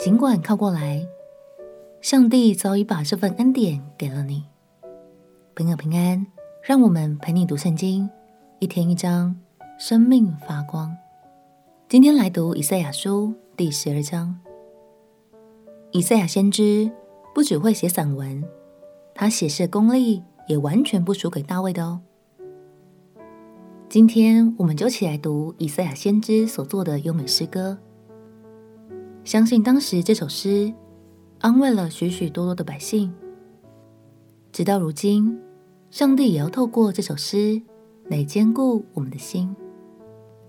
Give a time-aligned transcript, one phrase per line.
[0.00, 1.06] 尽管靠过来，
[2.00, 4.44] 上帝早已把这份恩典给了你。
[5.54, 6.26] 朋友平安，
[6.62, 8.08] 让我们陪你读圣经，
[8.60, 9.38] 一天一章，
[9.78, 10.96] 生命发光。
[11.86, 14.34] 今天来读以赛亚书第十二章。
[15.90, 16.90] 以赛亚先知
[17.34, 18.42] 不只会写散文，
[19.14, 22.00] 他写诗功力也完全不输给大卫的哦。
[23.90, 27.76] 今天我们就一起来读以赛亚先知所作的优美诗歌。
[29.24, 30.72] 相信当时这首诗
[31.40, 33.12] 安慰了许许多多的百姓，
[34.50, 35.38] 直到如今，
[35.90, 37.60] 上帝也要透过这首诗
[38.08, 39.54] 来坚固我们的心。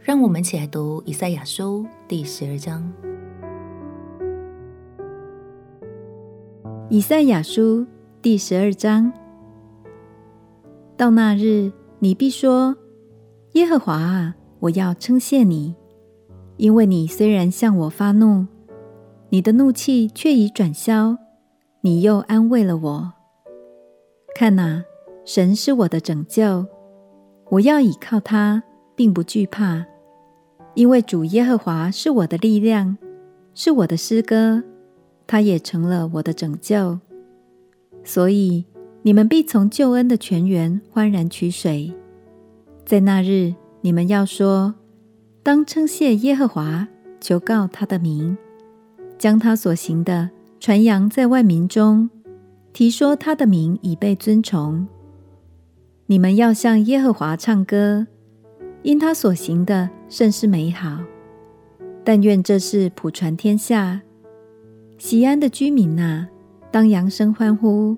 [0.00, 2.92] 让我们一起来读以赛亚书第十二章。
[6.88, 7.86] 以赛亚书
[8.20, 9.12] 第十二章：
[10.96, 12.76] 到那日，你必说。
[13.52, 15.74] 耶和华啊，我要称谢你，
[16.56, 18.46] 因为你虽然向我发怒，
[19.30, 21.16] 你的怒气却已转消，
[21.80, 23.12] 你又安慰了我。
[24.34, 24.84] 看哪，
[25.24, 26.66] 神是我的拯救，
[27.50, 28.62] 我要倚靠他，
[28.94, 29.84] 并不惧怕，
[30.74, 32.96] 因为主耶和华是我的力量，
[33.54, 34.62] 是我的诗歌，
[35.26, 36.98] 他也成了我的拯救。
[38.04, 38.64] 所以
[39.02, 41.92] 你们必从救恩的泉源欢然取水。
[42.84, 44.74] 在那日，你们要说：
[45.44, 46.86] 当称谢耶和华，
[47.20, 48.36] 求告他的名，
[49.18, 52.08] 将他所行的传扬在万民中，
[52.72, 54.86] 提说他的名已被尊崇。
[56.06, 58.06] 你们要向耶和华唱歌，
[58.82, 61.00] 因他所行的甚是美好。
[62.04, 64.00] 但愿这事普传天下。
[64.98, 66.28] 锡安的居民哪，
[66.70, 67.96] 当扬声欢呼，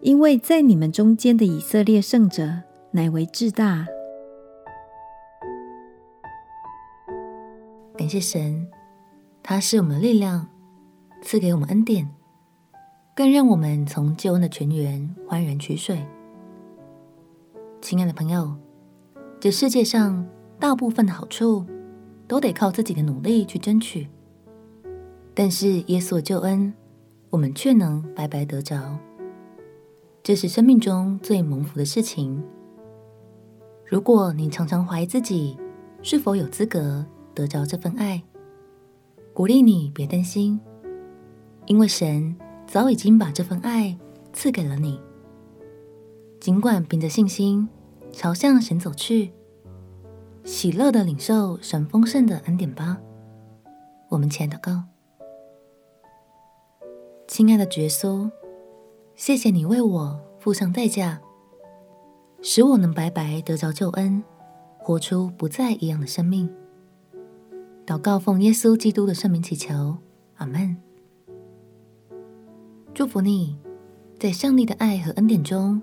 [0.00, 2.62] 因为在你们中间的以色列圣者。
[2.92, 3.86] 乃为至大。
[8.06, 8.64] 感谢神，
[9.42, 10.46] 他是我们的力量，
[11.22, 12.08] 赐给我们恩典，
[13.16, 16.06] 更让我们从救恩的泉源欢然取水。
[17.80, 18.54] 亲爱的朋友，
[19.40, 20.24] 这世界上
[20.60, 21.66] 大部分的好处
[22.28, 24.06] 都得靠自己的努力去争取，
[25.34, 26.72] 但是耶稣的救恩，
[27.30, 28.96] 我们却能白白得着，
[30.22, 32.40] 这是生命中最蒙福的事情。
[33.84, 35.58] 如果你常常怀疑自己
[36.02, 37.04] 是否有资格
[37.36, 38.22] 得着这份爱，
[39.34, 40.58] 鼓励你别担心，
[41.66, 42.34] 因为神
[42.66, 43.94] 早已经把这份爱
[44.32, 44.98] 赐给了你。
[46.40, 47.68] 尽管凭着信心
[48.10, 49.32] 朝向神走去，
[50.44, 52.96] 喜乐的领受神丰盛的恩典吧。
[54.08, 54.84] 我们前祷告，
[57.28, 58.30] 亲爱的耶稣，
[59.14, 61.20] 谢谢你为我付上代价。
[62.40, 64.24] 使我能白白得着救恩，
[64.78, 66.48] 活出不再一样的生命。
[67.86, 69.96] 祷告奉耶稣基督的圣名祈求，
[70.38, 70.76] 阿门。
[72.92, 73.56] 祝福你，
[74.18, 75.80] 在上帝的爱和恩典中，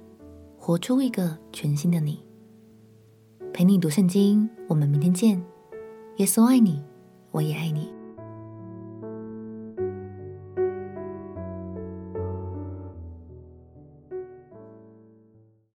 [0.57, 2.19] 活出一个全新的你。
[3.53, 5.41] 陪你读圣经，我们明天见。
[6.17, 6.83] 耶稣爱你，
[7.31, 7.87] 我也爱你。